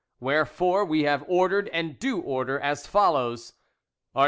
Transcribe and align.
"Wherefore 0.19 0.83
We 0.83 1.03
have 1.03 1.23
ordered 1.27 1.69
and 1.71 1.99
do 1.99 2.19
order 2.21 2.59
as 2.59 2.87
follows: 2.87 3.53
"Art. 4.15 4.19